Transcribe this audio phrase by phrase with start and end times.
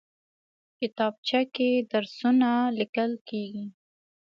[0.79, 3.65] کتابچه کې درسونه لیکل کېږي